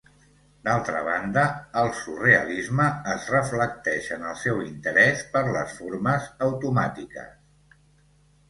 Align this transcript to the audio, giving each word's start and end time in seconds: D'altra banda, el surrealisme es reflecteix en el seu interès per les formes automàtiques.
D'altra 0.67 1.01
banda, 1.07 1.41
el 1.81 1.89
surrealisme 1.99 2.87
es 3.15 3.27
reflecteix 3.33 4.09
en 4.17 4.25
el 4.31 4.39
seu 4.45 4.65
interès 4.71 5.23
per 5.37 5.45
les 5.53 5.77
formes 5.83 6.29
automàtiques. 6.49 7.81